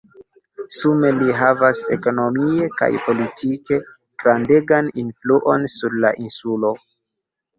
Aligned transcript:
Sume 0.75 1.09
li 1.17 1.33
havas 1.39 1.81
ekonomie 1.95 2.69
kaj 2.79 2.89
politike 3.09 3.79
grandegan 4.23 4.89
influon 5.03 5.67
sur 5.75 5.99
la 6.07 6.15
insulo. 6.25 6.73